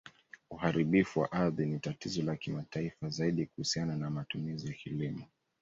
Uharibifu 0.49 1.19
wa 1.19 1.31
ardhi 1.31 1.65
ni 1.65 1.79
tatizo 1.79 2.21
la 2.21 2.35
kimataifa, 2.35 3.09
zaidi 3.09 3.45
kuhusiana 3.45 3.95
na 3.95 4.09
matumizi 4.09 4.67
ya 4.67 4.73
kilimo. 4.73 5.25